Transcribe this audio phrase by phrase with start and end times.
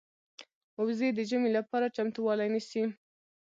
[0.79, 2.83] وزې د ژمې لپاره چمتووالی نیسي